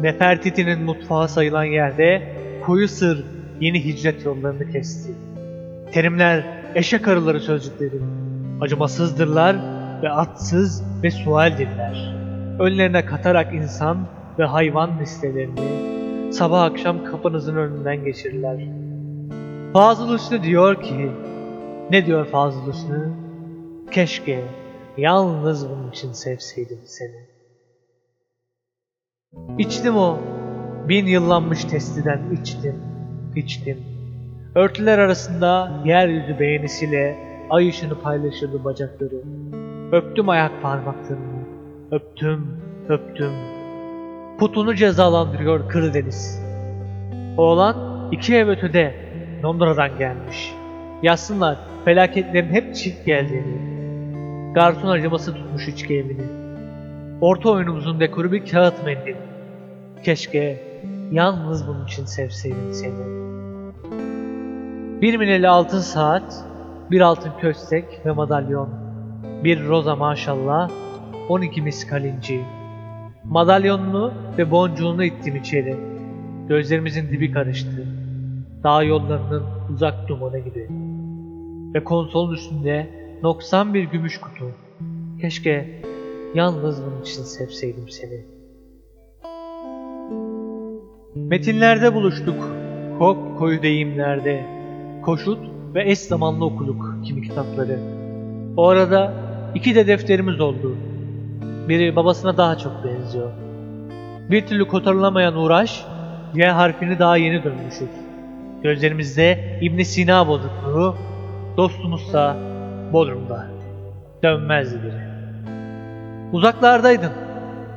Nefertiti'nin 0.00 0.82
mutfağı 0.82 1.28
sayılan 1.28 1.64
yerde 1.64 2.36
koyu 2.66 2.88
sır 2.88 3.24
yeni 3.60 3.84
hicret 3.84 4.24
yollarını 4.24 4.72
kesti. 4.72 5.12
Terimler 5.92 6.44
eşek 6.74 7.08
arıları 7.08 7.40
sözcükleri. 7.40 8.00
Acımasızdırlar 8.60 9.56
ve 10.02 10.10
atsız 10.10 10.84
ve 11.02 11.10
sualdirler. 11.10 12.14
Önlerine 12.58 13.04
katarak 13.04 13.54
insan 13.54 14.06
ve 14.38 14.44
hayvan 14.44 14.90
listelerini 15.00 16.03
sabah 16.34 16.62
akşam 16.62 17.04
kapınızın 17.04 17.56
önünden 17.56 18.04
geçirirler. 18.04 18.60
Fazıl 19.72 20.14
Hüsnü 20.14 20.42
diyor 20.42 20.82
ki, 20.82 21.10
ne 21.90 22.06
diyor 22.06 22.26
Fazıl 22.26 22.72
Hüsnü? 22.72 23.12
Keşke 23.90 24.44
yalnız 24.96 25.70
bunun 25.70 25.90
için 25.90 26.12
sevseydim 26.12 26.78
seni. 26.84 27.26
İçtim 29.58 29.96
o, 29.96 30.18
bin 30.88 31.06
yıllanmış 31.06 31.64
testiden 31.64 32.20
içtim, 32.40 32.82
içtim. 33.36 33.78
Örtüler 34.54 34.98
arasında 34.98 35.82
yeryüzü 35.84 36.38
beğenisiyle 36.40 37.16
ay 37.50 37.68
ışını 37.68 38.00
paylaşırdı 38.00 38.64
bacakları. 38.64 39.22
Öptüm 39.92 40.28
ayak 40.28 40.62
parmaklarını, 40.62 41.44
öptüm, 41.90 42.60
öptüm. 42.88 43.63
Putunu 44.38 44.74
cezalandırıyor 44.74 45.68
Kırdeniz. 45.68 46.40
Oğlan 47.36 48.08
iki 48.12 48.36
ev 48.36 48.48
ötede 48.48 48.94
Londra'dan 49.44 49.98
gelmiş. 49.98 50.54
Yazsınlar 51.02 51.58
felaketlerin 51.84 52.52
hep 52.52 52.74
çift 52.74 53.06
geldiğini. 53.06 53.74
Garson 54.54 54.88
acıması 54.88 55.34
tutmuş 55.34 55.68
içki 55.68 55.94
evini. 55.94 56.22
Orta 57.20 57.50
oyunumuzun 57.50 58.00
dekoru 58.00 58.32
bir 58.32 58.46
kağıt 58.46 58.84
mendil. 58.84 59.14
Keşke 60.04 60.62
yalnız 61.12 61.68
bunun 61.68 61.84
için 61.84 62.04
sevseydim 62.04 62.72
seni. 62.72 63.14
Bir 65.02 65.16
mineli 65.16 65.48
altın 65.48 65.80
saat, 65.80 66.44
bir 66.90 67.00
altın 67.00 67.32
köstek 67.40 68.06
ve 68.06 68.12
madalyon. 68.12 68.68
Bir 69.44 69.64
roza 69.64 69.96
maşallah, 69.96 70.70
12 71.28 71.62
miskal 71.62 72.04
inci. 72.04 72.40
Madalyonunu 73.24 74.12
ve 74.38 74.50
boncuğunu 74.50 75.04
ittim 75.04 75.36
içeri. 75.36 75.76
Gözlerimizin 76.48 77.08
dibi 77.08 77.32
karıştı. 77.32 77.86
Dağ 78.62 78.82
yollarının 78.82 79.42
uzak 79.72 80.08
dumanı 80.08 80.38
gibi. 80.38 80.68
Ve 81.74 81.84
konsolun 81.84 82.34
üstünde 82.34 82.90
noksan 83.22 83.74
bir 83.74 83.84
gümüş 83.84 84.20
kutu. 84.20 84.50
Keşke 85.20 85.82
yalnız 86.34 86.82
bunun 86.84 87.02
için 87.02 87.22
sevseydim 87.22 87.88
seni. 87.88 88.24
Metinlerde 91.14 91.94
buluştuk. 91.94 92.48
Kop 92.98 93.38
koyu 93.38 93.62
deyimlerde. 93.62 94.44
Koşut 95.02 95.38
ve 95.74 95.90
eş 95.90 95.98
zamanlı 95.98 96.44
okuduk 96.44 96.94
kimi 97.04 97.22
kitapları. 97.22 97.78
O 98.56 98.68
arada 98.68 99.14
iki 99.54 99.74
de 99.74 99.86
defterimiz 99.86 100.40
oldu. 100.40 100.76
Biri 101.68 101.96
babasına 101.96 102.36
daha 102.36 102.58
çok 102.58 102.84
benziyor. 102.84 103.30
Bir 104.30 104.46
türlü 104.46 104.68
kotarılamayan 104.68 105.36
uğraş, 105.36 105.84
Y 106.34 106.50
harfini 106.50 106.98
daha 106.98 107.16
yeni 107.16 107.44
dönmüşüz. 107.44 107.88
Gözlerimizde 108.62 109.58
İbn 109.62 109.82
Sina 109.82 110.28
bozukluğu, 110.28 110.96
dostumuzsa 111.56 112.36
Bodrum'da. 112.92 113.46
Dönmezdi 114.22 114.82
biri. 114.82 115.04
Uzaklardaydın. 116.32 117.12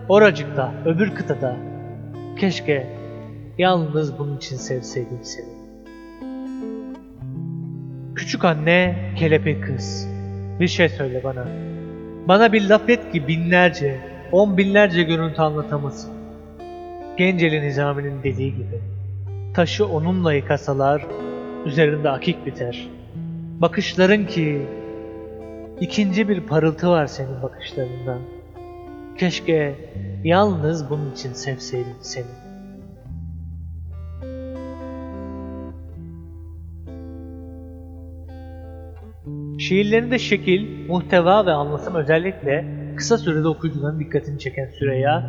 Oracıkta, 0.10 0.72
öbür 0.86 1.16
kıtada. 1.16 1.56
Keşke 2.40 2.88
yalnız 3.58 4.20
bunun 4.20 4.38
için 4.38 4.56
sevseydim 4.56 5.20
seni. 5.22 5.58
Küçük 8.16 8.46
anne, 8.46 8.96
kelepek 9.16 9.64
kız. 9.64 10.08
Bir 10.60 10.68
şey 10.68 10.90
söyle 10.90 11.22
bana. 11.24 11.46
Bana 12.28 12.54
bir 12.54 12.70
laf 12.70 12.90
et 12.90 13.12
ki 13.12 13.28
binlerce, 13.28 13.98
on 14.32 14.58
binlerce 14.58 15.04
görüntü 15.04 15.42
anlatamasın. 15.42 16.12
Genceli 17.18 17.62
Nizami'nin 17.62 18.24
dediği 18.24 18.56
gibi. 18.56 18.82
Taşı 19.54 19.88
onunla 19.88 20.34
yıkasalar, 20.34 21.06
üzerinde 21.66 22.10
akik 22.10 22.46
biter. 22.46 22.88
Bakışların 23.62 24.26
ki, 24.26 24.62
ikinci 25.82 26.30
bir 26.30 26.42
parıltı 26.42 26.90
var 26.90 27.08
senin 27.08 27.42
bakışlarında. 27.44 28.18
Keşke 29.18 29.76
yalnız 30.24 30.90
bunun 30.90 31.12
için 31.12 31.34
sevseydim 31.34 31.96
seni. 32.02 32.47
Şiirlerinde 39.68 40.20
şekil, 40.20 40.88
muhteva 40.88 41.46
ve 41.46 41.52
anlatım 41.52 41.96
özellikle 41.96 42.66
kısa 42.96 43.18
sürede 43.18 43.48
okuyucuların 43.48 44.00
dikkatini 44.00 44.40
çeken 44.40 44.70
Süreyya, 44.80 45.24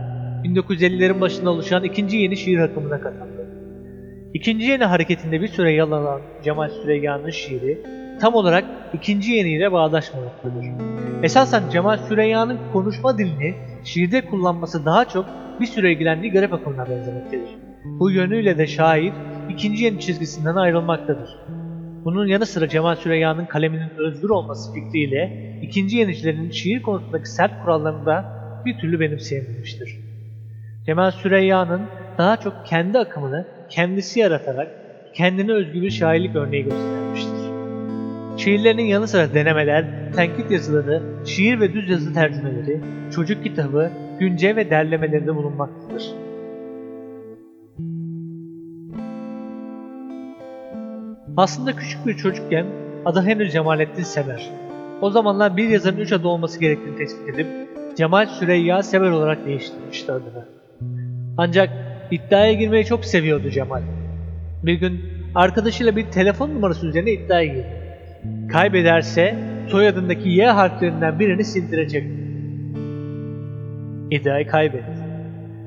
1950'lerin 0.45 1.21
başında 1.21 1.51
oluşan 1.51 1.85
ikinci 1.85 2.17
yeni 2.17 2.37
şiir 2.37 2.59
akımına 2.59 3.01
katıldı. 3.01 3.47
İkinci 4.35 4.65
yeni 4.65 4.85
hareketinde 4.85 5.41
bir 5.41 5.49
süre 5.49 5.73
yalanan 5.73 6.21
Cemal 6.45 6.69
Süreyya'nın 6.69 7.31
şiiri 7.31 7.79
tam 8.21 8.35
olarak 8.35 8.65
ikinci 8.93 9.33
yeniyle 9.33 9.73
bağdaşmamaktadır. 9.73 10.67
Esasen 11.23 11.63
Cemal 11.73 11.97
Süreyya'nın 11.97 12.59
konuşma 12.73 13.19
dilini 13.19 13.55
şiirde 13.85 14.21
kullanması 14.21 14.85
daha 14.85 15.05
çok 15.05 15.27
bir 15.61 15.67
süre 15.67 15.93
ilgilendiği 15.93 16.33
garip 16.33 16.53
akımına 16.53 16.91
benzemektedir. 16.91 17.51
Bu 17.85 18.11
yönüyle 18.11 18.59
de 18.59 18.67
şair 18.67 19.13
ikinci 19.49 19.85
yeni 19.85 20.01
çizgisinden 20.01 20.57
ayrılmaktadır. 20.57 21.29
Bunun 22.05 22.27
yanı 22.27 22.47
sıra 22.47 22.69
Cemal 22.69 22.97
Süreyya'nın 22.97 23.47
kaleminin 23.47 23.91
özgür 23.99 24.31
olması 24.31 24.73
fikriyle 24.75 25.53
ikinci 25.63 25.97
yenicilerin 25.97 26.51
şiir 26.51 26.83
konusundaki 26.83 27.31
sert 27.31 27.63
kurallarını 27.63 28.07
da 28.07 28.25
bir 28.65 28.79
türlü 28.79 29.01
benimseyememiştir. 29.01 29.99
Cemal 30.87 31.11
Süreyya'nın 31.11 31.83
daha 32.19 32.37
çok 32.37 32.67
kendi 32.67 32.99
akımını 32.99 33.47
kendisi 33.71 34.21
yaratarak 34.21 34.69
kendine 35.15 35.53
özgü 35.53 35.83
bir 35.83 35.91
şairlik 35.91 36.37
örneği 36.37 36.65
göstermiştir. 36.65 37.49
Şiirlerinin 38.37 38.85
yanı 38.85 39.09
sıra 39.09 39.35
denemeler, 39.35 40.13
tenkit 40.17 40.51
yazıları, 40.51 41.03
şiir 41.27 41.61
ve 41.61 41.73
düz 41.73 41.91
yazı 41.91 42.15
tercümeleri, 42.15 42.81
çocuk 43.15 43.45
kitabı, 43.45 43.91
günce 44.21 44.57
ve 44.57 44.71
derlemelerinde 44.71 45.35
bulunmaktadır. 45.35 46.28
Aslında 51.39 51.77
küçük 51.77 52.07
bir 52.07 52.17
çocukken 52.17 52.67
adı 53.05 53.23
henüz 53.23 53.53
Cemalettin 53.53 54.03
Sever. 54.03 54.51
O 55.01 55.11
zamanlar 55.11 55.57
bir 55.57 55.69
yazarın 55.69 55.97
üç 55.97 56.13
adı 56.13 56.29
olması 56.29 56.61
gerektiğini 56.61 56.97
tespit 56.97 57.29
edip 57.29 57.47
Cemal 57.97 58.27
Süreyya 58.27 58.83
Sever 58.83 59.11
olarak 59.11 59.47
değiştirmişti 59.47 60.13
adını. 60.13 60.45
Ancak 61.37 61.71
iddiaya 62.11 62.53
girmeyi 62.53 62.85
çok 62.85 63.05
seviyordu 63.05 63.51
Cemal. 63.51 63.83
Bir 64.63 64.75
gün 64.75 65.01
arkadaşıyla 65.35 65.97
bir 65.97 66.05
telefon 66.05 66.51
numarası 66.51 66.87
üzerine 66.87 67.13
iddiaya 67.13 67.45
girdi. 67.45 67.67
Kaybederse 68.53 69.35
soyadındaki 69.69 70.29
Y 70.29 70.47
harflerinden 70.47 71.19
birini 71.19 71.45
sildirecek. 71.45 72.05
İddiayı 74.11 74.47
kaybetti. 74.47 74.93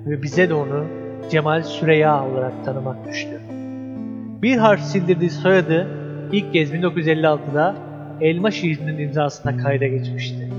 Ve 0.06 0.24
bize 0.24 0.50
de 0.50 0.54
onu 0.54 0.86
Cemal 1.30 1.64
Süreyya 1.64 2.26
olarak 2.26 2.66
tanımak 2.66 3.08
düştü. 3.08 3.42
Bir 4.42 4.58
harf 4.58 4.82
sildirdiği 4.82 5.30
soyadı 5.30 5.88
ilk 6.32 6.54
kez 6.54 6.74
1956'da 6.74 7.76
Elma 8.22 8.52
şiirinin 8.52 8.98
imzasına 8.98 9.58
kayda 9.58 9.88
geçmişti. 9.88 10.50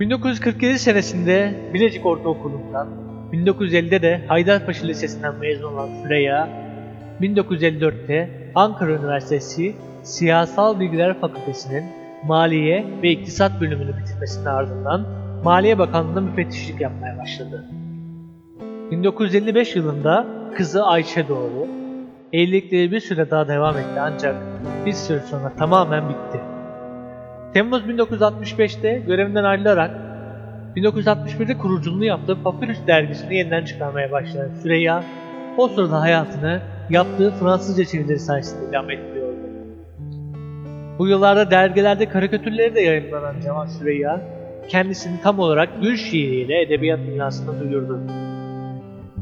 ...1947 0.00 0.78
senesinde 0.78 1.54
Bilecik 1.74 2.06
Ortaokulu'ndan, 2.06 2.88
1950'de 3.32 4.02
de 4.02 4.20
Haydarpaşa 4.28 4.86
Lisesi'nden 4.86 5.34
mezun 5.34 5.72
olan 5.72 5.88
Süreyya, 6.02 6.48
1954'te 7.20 8.30
Ankara 8.54 8.90
Üniversitesi 8.90 9.74
Siyasal 10.02 10.80
Bilgiler 10.80 11.20
Fakültesi'nin 11.20 11.84
Maliye 12.26 12.84
ve 13.02 13.10
İktisat 13.10 13.60
bölümünü 13.60 13.98
bitirmesinin 13.98 14.46
ardından 14.46 15.06
Maliye 15.44 15.78
Bakanlığı'nda 15.78 16.20
müfettişlik 16.20 16.80
yapmaya 16.80 17.18
başladı. 17.18 17.64
1955 18.90 19.76
yılında 19.76 20.26
kızı 20.56 20.84
Ayşe 20.84 21.28
doğdu. 21.28 21.68
Evlilikleri 22.32 22.92
bir 22.92 23.00
süre 23.00 23.30
daha 23.30 23.48
devam 23.48 23.76
etti 23.76 24.00
ancak 24.00 24.36
bir 24.86 24.92
süre 24.92 25.20
sonra 25.20 25.52
tamamen 25.58 26.08
bitti. 26.08 26.40
Temmuz 27.54 27.82
1965'te 27.82 28.98
görevinden 28.98 29.44
ayrılarak 29.44 29.90
1961'de 30.76 31.58
kuruculuğunu 31.58 32.04
yaptığı 32.04 32.42
Papyrus 32.42 32.78
dergisini 32.86 33.36
yeniden 33.36 33.64
çıkarmaya 33.64 34.12
başlayan 34.12 34.54
Süreyya, 34.62 35.04
o 35.58 35.68
sırada 35.68 36.00
hayatını 36.00 36.60
yaptığı 36.90 37.30
Fransızca 37.30 37.84
çevirileri 37.84 38.18
sayesinde 38.18 38.68
idame 38.68 38.94
ettiriyordu. 38.94 39.36
Bu 40.98 41.08
yıllarda 41.08 41.50
dergilerde 41.50 42.08
karikatürleri 42.08 42.74
de 42.74 42.80
yayınlanan 42.80 43.40
Cemal 43.40 43.66
Süreyya, 43.66 44.20
kendisini 44.68 45.20
tam 45.22 45.38
olarak 45.38 45.68
gül 45.82 45.96
şiiriyle 45.96 46.62
edebiyat 46.62 47.00
dünyasına 47.06 47.60
duyurdu. 47.60 48.00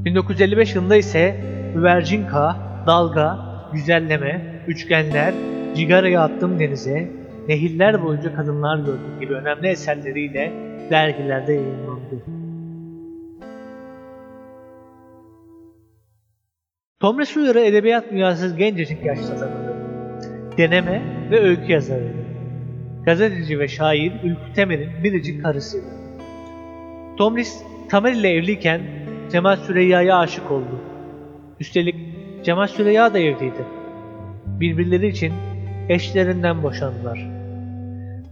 1955 0.09 0.75
yılında 0.75 0.97
ise 0.97 1.37
Güvercinka, 1.75 2.57
Dalga, 2.87 3.38
Güzelleme, 3.73 4.62
Üçgenler, 4.67 5.35
Cigarayı 5.77 6.21
Attım 6.21 6.59
Denize, 6.59 7.11
Nehirler 7.49 8.05
Boyunca 8.05 8.35
Kadınlar 8.35 8.79
Gördüm 8.79 9.21
gibi 9.21 9.35
önemli 9.35 9.69
eserleriyle 9.69 10.53
dergilerde 10.91 11.53
yayınlandı. 11.53 12.25
Tomris 17.00 17.37
Uyarı 17.37 17.61
edebiyat 17.61 18.11
dünyası 18.11 18.57
gencecik 18.57 19.05
yaşta 19.05 19.37
tanıdı. 19.37 19.77
Deneme 20.59 21.03
ve 21.31 21.41
öykü 21.41 21.73
yazarıydı. 21.73 22.25
Gazeteci 23.05 23.59
ve 23.59 23.69
şair 23.69 24.12
Ülkü 24.25 24.53
Temel'in 24.55 25.05
biricik 25.05 25.43
karısıydı. 25.43 25.87
Tomris, 27.19 27.62
Tamer 27.88 28.12
ile 28.12 28.31
evliyken 28.31 28.80
Cemal 29.32 29.56
Süreyya'ya 29.56 30.19
aşık 30.19 30.50
oldu. 30.50 30.80
Üstelik 31.60 31.97
Cemal 32.45 32.67
Süreyya 32.67 33.14
da 33.14 33.19
evliydi. 33.19 33.64
Birbirleri 34.47 35.08
için 35.08 35.32
eşlerinden 35.88 36.62
boşandılar. 36.62 37.26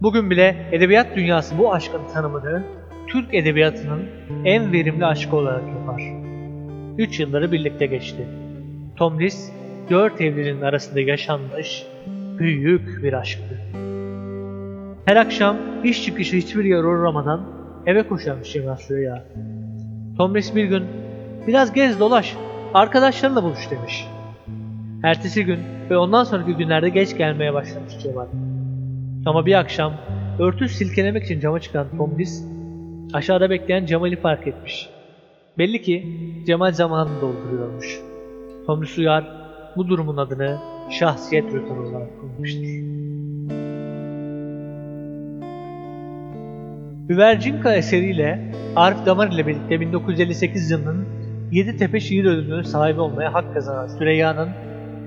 Bugün 0.01 0.29
bile 0.29 0.55
edebiyat 0.71 1.15
dünyası 1.15 1.57
bu 1.57 1.73
aşkın 1.73 2.01
tanımını 2.13 2.63
Türk 3.07 3.33
edebiyatının 3.33 4.05
en 4.45 4.71
verimli 4.71 5.05
aşkı 5.05 5.35
olarak 5.35 5.63
yapar. 5.67 6.01
Üç 6.97 7.19
yılları 7.19 7.51
birlikte 7.51 7.85
geçti. 7.85 8.27
Tomris, 8.95 9.51
dört 9.89 10.21
evliliğin 10.21 10.61
arasında 10.61 10.99
yaşanmış 10.99 11.85
büyük 12.39 13.03
bir 13.03 13.13
aşktı. 13.13 13.61
Her 15.05 15.15
akşam 15.15 15.57
iş 15.83 16.05
çıkışı 16.05 16.35
hiçbir 16.35 16.63
yer 16.65 16.83
uğramadan 16.83 17.41
eve 17.85 18.07
koşarmış 18.07 18.53
Cemal 18.53 18.75
Süreyya. 18.75 19.25
Tomris 20.17 20.55
bir 20.55 20.65
gün 20.65 20.83
biraz 21.47 21.73
gez 21.73 21.99
dolaş, 21.99 22.35
arkadaşlarınla 22.73 23.43
buluş 23.43 23.71
demiş. 23.71 24.07
Ertesi 25.03 25.45
gün 25.45 25.59
ve 25.89 25.97
ondan 25.97 26.23
sonraki 26.23 26.53
günlerde 26.53 26.89
geç 26.89 27.17
gelmeye 27.17 27.53
başlamış 27.53 27.93
Cemal. 28.03 28.25
Ama 29.25 29.45
bir 29.45 29.53
akşam 29.53 29.93
örtü 30.39 30.69
silkelemek 30.69 31.23
için 31.23 31.39
cama 31.39 31.59
çıkan 31.59 31.87
Tomris 31.97 32.43
aşağıda 33.13 33.49
bekleyen 33.49 33.85
Cemal'i 33.85 34.15
fark 34.15 34.47
etmiş. 34.47 34.89
Belli 35.57 35.81
ki 35.81 36.17
Cemal 36.47 36.71
zamanını 36.71 37.21
dolduruyormuş. 37.21 38.01
Tomris 38.67 38.97
Uyar 38.97 39.25
bu 39.75 39.87
durumun 39.87 40.17
adını 40.17 40.57
şahsiyet 40.89 41.53
rötarı 41.53 41.81
olarak 41.81 42.09
koymuştur. 42.21 43.06
Üvercinka 47.09 47.73
eseriyle 47.73 48.51
Arif 48.75 49.05
Damar 49.05 49.27
ile 49.27 49.47
birlikte 49.47 49.79
1958 49.79 50.71
yılının 50.71 51.05
Yeditepe 51.51 51.99
Şiir 51.99 52.25
Ödülü'nün 52.25 52.61
sahibi 52.61 53.01
olmaya 53.01 53.33
hak 53.33 53.53
kazanan 53.53 53.87
Süreyya'nın 53.87 54.49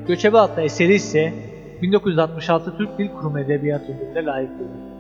Göçebe 0.08 0.38
adlı 0.38 0.62
eseri 0.62 0.94
ise 0.94 1.32
1966 1.82 2.76
Türk 2.76 2.98
Dil 2.98 3.08
Kurumu 3.08 3.40
Edebiyat 3.40 3.82
Ödülü'ne 3.82 4.24
layık 4.24 4.50
görüldü. 4.58 4.90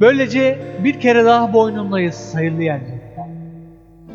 Böylece 0.00 0.58
bir 0.84 1.00
kere 1.00 1.24
daha 1.24 1.52
boynundayız 1.52 2.14
sayılı 2.14 2.62
yerlerinde. 2.62 2.98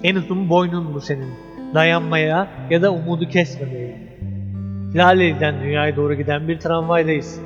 En 0.04 0.16
uzun 0.16 0.50
boynun 0.50 0.94
bu 0.94 1.02
senin. 1.02 1.53
Dayanmaya 1.74 2.48
ya 2.70 2.82
da 2.82 2.92
umudu 2.92 3.30
kesmemeye. 3.30 3.98
Laleli'den 4.96 5.62
dünyaya 5.64 5.96
doğru 5.96 6.14
giden 6.14 6.48
bir 6.48 6.60
tramvaydayız. 6.60 7.42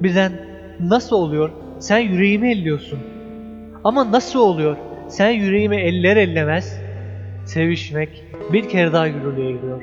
Birden 0.00 0.32
nasıl 0.80 1.16
oluyor 1.16 1.50
sen 1.78 1.98
yüreğimi 1.98 2.50
elliyorsun. 2.50 2.98
Ama 3.84 4.12
nasıl 4.12 4.38
oluyor 4.38 4.76
sen 5.08 5.30
yüreğimi 5.30 5.76
eller 5.76 6.16
ellemez. 6.16 6.80
Sevişmek 7.44 8.24
bir 8.52 8.68
kere 8.68 8.92
daha 8.92 9.06
yürürlüğe 9.06 9.52
gidiyor. 9.52 9.82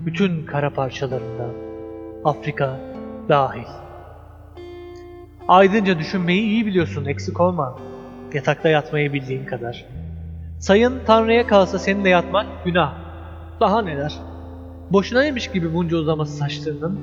Bütün 0.00 0.46
kara 0.46 0.70
parçalarında. 0.70 1.46
Afrika 2.24 2.80
dahil. 3.28 3.68
Aydınca 5.48 5.98
düşünmeyi 5.98 6.42
iyi 6.42 6.66
biliyorsun 6.66 7.04
eksik 7.04 7.40
olma. 7.40 7.78
Yatakta 8.34 8.68
yatmayı 8.68 9.12
bildiğin 9.12 9.44
kadar. 9.44 9.84
Sayın 10.58 11.00
Tanrı'ya 11.06 11.46
kalsa 11.46 11.78
seninle 11.78 12.08
yatmak 12.08 12.46
günah. 12.64 13.01
Daha 13.62 13.82
neler? 13.82 14.14
Boşunaymış 14.90 15.50
gibi 15.50 15.74
bunca 15.74 15.96
uzaması 15.96 16.36
saçlarının. 16.36 17.00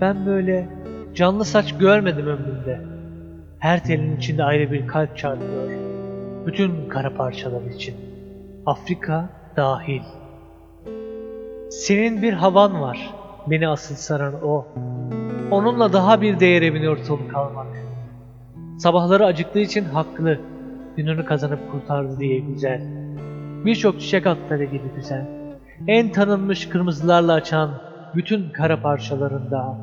Ben 0.00 0.26
böyle 0.26 0.68
canlı 1.14 1.44
saç 1.44 1.78
görmedim 1.78 2.26
ömrümde. 2.26 2.80
Her 3.58 3.84
telin 3.84 4.16
içinde 4.16 4.44
ayrı 4.44 4.72
bir 4.72 4.86
kalp 4.86 5.16
çarpıyor. 5.16 5.70
Bütün 6.46 6.88
kara 6.88 7.14
parçalar 7.14 7.62
için. 7.62 7.94
Afrika 8.66 9.28
dahil. 9.56 10.02
Senin 11.70 12.22
bir 12.22 12.32
havan 12.32 12.80
var. 12.80 13.14
Beni 13.46 13.68
asıl 13.68 13.94
saran 13.94 14.34
o. 14.44 14.66
Onunla 15.50 15.92
daha 15.92 16.20
bir 16.20 16.40
değere 16.40 16.74
biniyor 16.74 16.96
sonu 16.96 17.28
kalmak. 17.28 17.66
Sabahları 18.78 19.26
acıktığı 19.26 19.60
için 19.60 19.84
haklı. 19.84 20.40
Gününü 20.96 21.24
kazanıp 21.24 21.70
kurtardı 21.72 22.20
diye 22.20 22.38
güzel. 22.38 22.82
Birçok 23.64 24.00
çiçek 24.00 24.26
atları 24.26 24.64
gibi 24.64 24.90
güzel. 24.96 25.39
En 25.86 26.12
tanınmış 26.12 26.68
kırmızılarla 26.68 27.32
açan 27.32 27.70
bütün 28.14 28.50
kara 28.50 28.82
parçalarında 28.82 29.78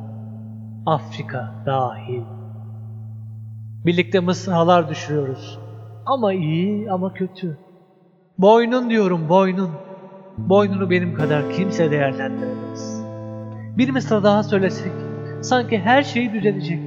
Afrika 0.85 1.51
dahil. 1.65 2.23
Birlikte 3.85 4.19
mısralar 4.19 4.89
düşürüyoruz. 4.89 5.59
Ama 6.05 6.33
iyi 6.33 6.91
ama 6.91 7.13
kötü. 7.13 7.57
Boynun 8.37 8.89
diyorum 8.89 9.29
boynun. 9.29 9.69
Boynunu 10.37 10.89
benim 10.89 11.13
kadar 11.13 11.49
kimse 11.51 11.91
değerlendiremez. 11.91 13.03
Bir 13.77 13.89
mısra 13.89 14.23
daha 14.23 14.43
söylesek 14.43 14.91
sanki 15.41 15.79
her 15.79 16.03
şey 16.03 16.33
düzelecek. 16.33 16.81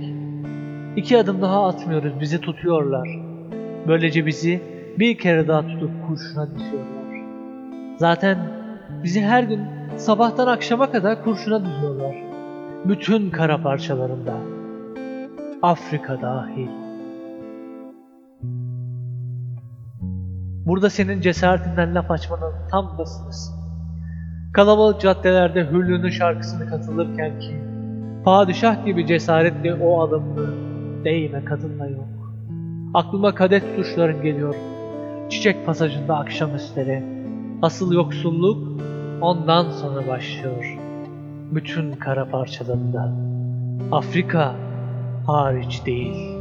İki 0.96 1.18
adım 1.18 1.42
daha 1.42 1.66
atmıyoruz 1.66 2.20
bizi 2.20 2.40
tutuyorlar. 2.40 3.08
Böylece 3.88 4.26
bizi 4.26 4.62
bir 4.98 5.18
kere 5.18 5.48
daha 5.48 5.66
tutup 5.66 5.90
kurşuna 6.06 6.50
diziyorlar. 6.54 7.00
Zaten 7.96 8.59
bizi 9.04 9.22
her 9.22 9.42
gün 9.42 9.60
sabahtan 9.96 10.46
akşama 10.46 10.90
kadar 10.90 11.24
kurşuna 11.24 11.64
diziyorlar. 11.64 12.16
Bütün 12.84 13.30
kara 13.30 13.62
parçalarında. 13.62 14.34
Afrika 15.62 16.22
dahil. 16.22 16.68
Burada 20.66 20.90
senin 20.90 21.20
cesaretinden 21.20 21.94
laf 21.94 22.10
açmanın 22.10 22.52
tam 22.70 23.06
sırası. 23.06 23.52
Kalabalık 24.52 25.00
caddelerde 25.00 25.70
Hürlü'nün 25.70 26.10
şarkısını 26.10 26.70
katılırken 26.70 27.40
ki 27.40 27.60
Padişah 28.24 28.86
gibi 28.86 29.06
cesaretli 29.06 29.74
o 29.74 30.00
adımlı 30.00 30.54
değme 31.04 31.44
kadınla 31.44 31.86
yok. 31.86 32.08
Aklıma 32.94 33.34
kadet 33.34 33.62
suçların 33.76 34.22
geliyor. 34.22 34.54
Çiçek 35.30 35.66
pasajında 35.66 36.16
akşamüstleri. 36.16 37.19
Asıl 37.62 37.92
yoksulluk 37.92 38.82
ondan 39.20 39.70
sonra 39.70 40.08
başlıyor. 40.08 40.78
Bütün 41.50 41.92
kara 41.92 42.28
parçalarında. 42.28 43.12
Afrika 43.92 44.54
hariç 45.26 45.86
değil. 45.86 46.40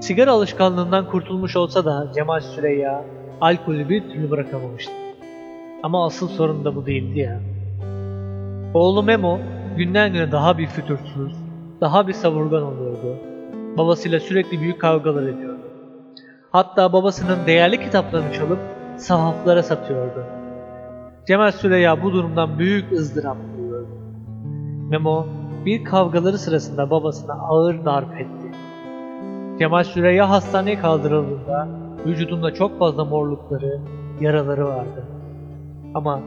Sigara 0.00 0.32
alışkanlığından 0.32 1.10
kurtulmuş 1.10 1.56
olsa 1.56 1.84
da 1.84 2.12
Cemal 2.14 2.40
Süreyya 2.40 3.04
alkolü 3.40 3.88
bir 3.88 4.10
türlü 4.10 4.30
bırakamamıştı. 4.30 4.92
Ama 5.82 6.06
asıl 6.06 6.28
sorun 6.28 6.64
da 6.64 6.76
bu 6.76 6.86
değildi 6.86 7.18
ya. 7.18 7.40
Oğlu 8.74 9.02
Memo 9.02 9.38
günden 9.76 10.12
güne 10.12 10.32
daha 10.32 10.58
bir 10.58 10.66
fütursuz, 10.66 11.32
daha 11.80 12.08
bir 12.08 12.12
savurgan 12.12 12.62
oluyordu. 12.62 13.16
Babasıyla 13.78 14.20
sürekli 14.20 14.60
büyük 14.60 14.80
kavgalar 14.80 15.22
ediyordu. 15.22 15.60
Hatta 16.50 16.92
babasının 16.92 17.46
değerli 17.46 17.80
kitaplarını 17.80 18.32
çalıp 18.32 18.58
sahaflara 18.96 19.62
satıyordu. 19.62 20.24
Cemal 21.26 21.52
Süreyya 21.52 22.02
bu 22.02 22.12
durumdan 22.12 22.58
büyük 22.58 22.92
ızdırap 22.92 23.36
duyuyordu. 23.58 23.88
Memo 24.90 25.26
bir 25.66 25.84
kavgaları 25.84 26.38
sırasında 26.38 26.90
babasına 26.90 27.32
ağır 27.32 27.84
darp 27.84 28.20
etti. 28.20 28.52
Cemal 29.58 29.84
Süreyya 29.84 30.30
hastaneye 30.30 30.78
kaldırıldığında 30.78 31.68
vücudunda 32.06 32.54
çok 32.54 32.78
fazla 32.78 33.04
morlukları, 33.04 33.80
yaraları 34.20 34.66
vardı. 34.66 35.04
Ama 35.94 36.20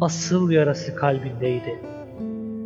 asıl 0.00 0.50
yarası 0.50 0.96
kalbindeydi. 0.96 1.93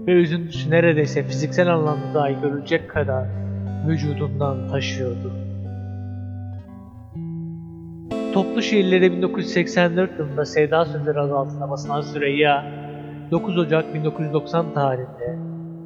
Ve 0.08 0.12
üzüntüsü 0.12 0.70
neredeyse 0.70 1.22
fiziksel 1.22 1.74
anlamda 1.74 2.14
dahi 2.14 2.40
görülecek 2.40 2.90
kadar 2.90 3.26
vücudundan 3.88 4.68
taşıyordu. 4.68 5.32
Toplu 8.32 8.62
şiirleri 8.62 9.12
1984 9.12 10.18
yılında 10.18 10.44
Sevda 10.44 10.84
Sözleri 10.84 11.20
adı 11.20 11.36
altında 11.36 11.70
basılan 11.70 12.00
Süreyya, 12.00 12.64
9 13.30 13.58
Ocak 13.58 13.94
1990 13.94 14.74
tarihinde 14.74 15.38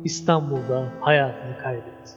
İstanbul'da 0.04 0.84
hayatını 1.00 1.58
kaybetti. 1.62 2.12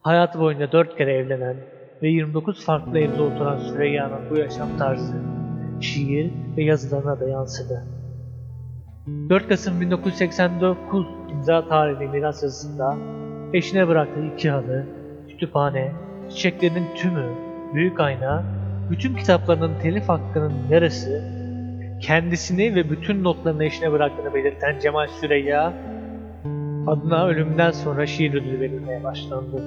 Hayatı 0.00 0.40
boyunca 0.40 0.72
4 0.72 0.96
kere 0.98 1.14
evlenen 1.14 1.56
ve 2.02 2.08
29 2.08 2.64
farklı 2.64 2.98
evde 2.98 3.22
oturan 3.22 3.58
Süreyya'nın 3.58 4.30
bu 4.30 4.36
yaşam 4.36 4.78
tarzı 4.78 5.16
şiir 5.80 6.32
ve 6.56 6.62
yazılarına 6.62 7.20
da 7.20 7.28
yansıdı. 7.28 8.01
4 9.06 9.48
Kasım 9.48 9.80
1989 9.80 11.06
imza 11.30 11.68
tarihli 11.68 12.08
miras 12.08 12.42
yazısında 12.42 12.96
eşine 13.52 13.88
bıraktığı 13.88 14.26
iki 14.34 14.50
halı, 14.50 14.86
kütüphane, 15.28 15.92
çiçeklerinin 16.30 16.86
tümü, 16.94 17.26
büyük 17.74 18.00
ayna, 18.00 18.44
bütün 18.90 19.14
kitaplarının 19.14 19.80
telif 19.82 20.08
hakkının 20.08 20.52
yarısı, 20.70 21.22
kendisini 22.00 22.74
ve 22.74 22.90
bütün 22.90 23.24
notlarını 23.24 23.64
eşine 23.64 23.92
bıraktığını 23.92 24.34
belirten 24.34 24.78
Cemal 24.78 25.06
Süreyya, 25.06 25.72
adına 26.86 27.26
ölümden 27.26 27.70
sonra 27.70 28.06
şiir 28.06 28.34
ödülü 28.34 28.60
verilmeye 28.60 29.04
başlandı. 29.04 29.62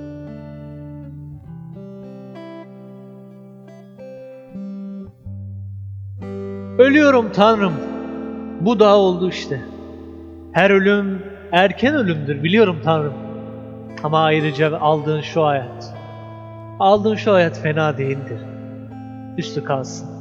Ölüyorum 6.78 7.32
Tanrım. 7.32 7.95
Bu 8.62 8.80
da 8.80 8.98
oldu 8.98 9.30
işte. 9.30 9.62
Her 10.52 10.70
ölüm 10.70 11.24
erken 11.52 11.96
ölümdür 11.96 12.44
biliyorum 12.44 12.82
Tanrım. 12.84 13.14
Ama 14.04 14.24
ayrıca 14.24 14.80
aldığın 14.80 15.22
şu 15.22 15.46
hayat. 15.46 15.94
Aldığın 16.80 17.16
şu 17.16 17.34
hayat 17.34 17.62
fena 17.62 17.98
değildir. 17.98 18.40
Üstü 19.38 19.64
kalsın. 19.64 20.16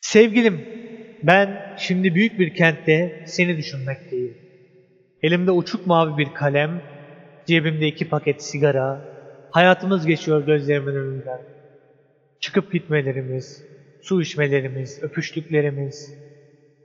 Sevgilim, 0.00 0.64
ben 1.22 1.74
şimdi 1.78 2.14
büyük 2.14 2.38
bir 2.38 2.54
kentte 2.54 3.24
seni 3.26 3.56
düşünmekteyim. 3.56 4.36
Elimde 5.22 5.50
uçuk 5.50 5.86
mavi 5.86 6.18
bir 6.18 6.34
kalem, 6.34 6.82
cebimde 7.46 7.86
iki 7.86 8.08
paket 8.08 8.42
sigara, 8.42 9.11
hayatımız 9.52 10.06
geçiyor 10.06 10.46
gözlerimin 10.46 10.94
önünden. 10.94 11.40
Çıkıp 12.40 12.72
gitmelerimiz, 12.72 13.64
su 14.02 14.22
içmelerimiz, 14.22 15.02
öpüştüklerimiz. 15.02 16.14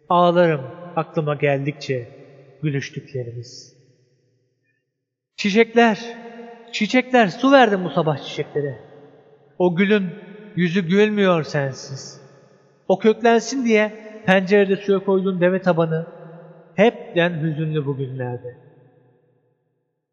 Ağlarım 0.09 0.61
aklıma 0.95 1.35
geldikçe 1.35 2.07
gülüştüklerimiz. 2.61 3.77
Çiçekler, 5.35 5.99
çiçekler 6.71 7.27
su 7.27 7.51
verdim 7.51 7.83
bu 7.83 7.89
sabah 7.89 8.17
çiçeklere. 8.17 8.79
O 9.57 9.75
gülün 9.75 10.09
yüzü 10.55 10.87
gülmüyor 10.87 11.43
sensiz. 11.43 12.21
O 12.87 12.99
köklensin 12.99 13.65
diye 13.65 13.93
pencerede 14.25 14.75
suya 14.75 14.99
koyduğun 14.99 15.41
deve 15.41 15.61
tabanı 15.61 16.07
hepten 16.75 17.41
hüzünlü 17.41 17.85
bugünlerde. 17.85 18.66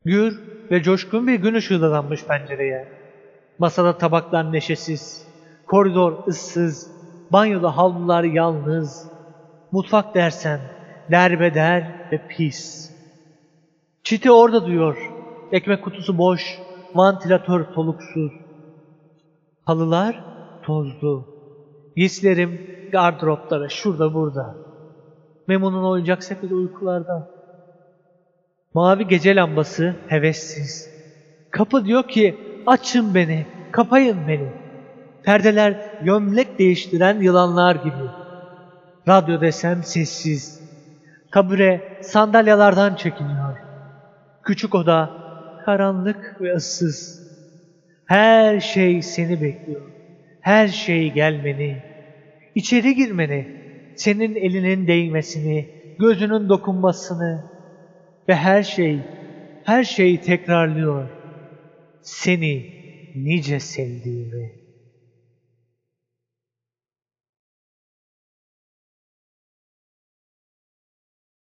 Gür 0.04 0.42
ve 0.70 0.82
coşkun 0.82 1.26
bir 1.26 1.34
gün 1.34 1.54
ışığı 1.54 1.82
dadanmış 1.82 2.24
pencereye. 2.24 2.88
Masada 3.58 3.98
tabaklar 3.98 4.52
neşesiz, 4.52 5.28
koridor 5.66 6.26
ıssız, 6.26 6.90
banyoda 7.32 7.76
havlular 7.76 8.24
yalnız. 8.24 9.10
Mutfak 9.72 10.14
dersen 10.14 10.60
derbeder 11.10 12.08
ve 12.12 12.28
pis. 12.28 12.90
Çiti 14.02 14.30
orada 14.30 14.66
duruyor, 14.66 15.12
ekmek 15.52 15.84
kutusu 15.84 16.18
boş, 16.18 16.58
vantilatör 16.94 17.64
soluksuz. 17.74 18.32
Halılar 19.64 20.24
tozlu. 20.62 21.24
Giysilerim 21.96 22.60
gardıroplara 22.92 23.68
şurada 23.68 24.14
burada. 24.14 24.56
Memo'nun 25.48 25.84
oyuncak 25.84 26.22
sepeti 26.22 26.54
uykularda. 26.54 27.33
Mavi 28.74 29.06
gece 29.06 29.36
lambası 29.36 29.94
hevessiz. 30.08 30.90
Kapı 31.50 31.84
diyor 31.84 32.08
ki 32.08 32.36
açın 32.66 33.14
beni, 33.14 33.46
kapayın 33.72 34.28
beni. 34.28 34.48
Perdeler 35.22 35.76
gömlek 36.02 36.58
değiştiren 36.58 37.20
yılanlar 37.20 37.74
gibi. 37.74 38.10
Radyo 39.08 39.40
desem 39.40 39.82
sessiz. 39.82 40.60
Kabure 41.30 41.98
sandalyalardan 42.02 42.94
çekiniyor. 42.94 43.58
Küçük 44.42 44.74
oda 44.74 45.10
karanlık 45.64 46.36
ve 46.40 46.54
ıssız. 46.54 47.24
Her 48.06 48.60
şey 48.60 49.02
seni 49.02 49.42
bekliyor. 49.42 49.82
Her 50.40 50.68
şey 50.68 51.12
gelmeni. 51.12 51.82
İçeri 52.54 52.94
girmeni. 52.94 53.64
Senin 53.96 54.34
elinin 54.34 54.86
değmesini, 54.86 55.68
gözünün 55.98 56.48
dokunmasını, 56.48 57.53
ve 58.28 58.34
her 58.34 58.62
şey, 58.62 58.98
her 59.64 59.84
şey 59.84 60.20
tekrarlıyor. 60.20 61.08
Seni 62.02 62.66
nice 63.14 63.60
sevdiğimi. 63.60 64.63